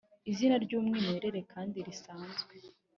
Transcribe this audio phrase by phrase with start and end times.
[0.31, 2.53] izina ry’umwimerere kandi risanzwe